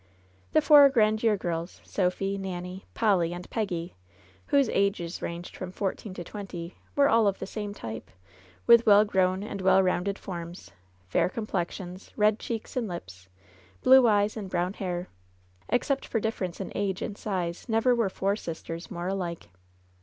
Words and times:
The 0.53 0.63
four 0.63 0.89
Grandiere 0.89 1.37
girls— 1.37 1.79
Sophy, 1.83 2.35
Nanny, 2.35 2.85
Polly 2.95 3.33
and 3.33 3.47
Peggy— 3.51 3.93
whose 4.47 4.67
ages 4.69 5.21
ranged 5.21 5.55
from 5.55 5.71
fourteen 5.71 6.15
to 6.15 6.23
twenty, 6.23 6.75
were 6.95 7.07
all 7.07 7.27
of 7.27 7.37
the 7.37 7.45
same 7.45 7.71
type, 7.71 8.09
with 8.65 8.87
well 8.87 9.05
grown 9.05 9.43
and 9.43 9.61
welt 9.61 9.85
LOVE'S 9.85 9.85
BITTEREST 10.03 10.15
CUP 10.15 10.25
75 10.25 10.33
rounded 10.33 10.55
forms, 10.57 10.71
fair 11.07 11.29
complexions, 11.29 12.13
red 12.17 12.39
cheeks 12.39 12.75
and 12.75 12.87
lips, 12.87 13.29
bine 13.83 14.03
eyes, 14.07 14.35
and 14.35 14.49
brown 14.49 14.73
hair; 14.73 15.07
except 15.69 16.07
for 16.07 16.19
difference 16.19 16.59
in 16.59 16.71
age 16.73 17.03
and 17.03 17.15
size, 17.15 17.69
never 17.69 17.93
were 17.93 18.09
four 18.09 18.35
sisters 18.35 18.89
more 18.89 19.09
alike. 19.09 19.49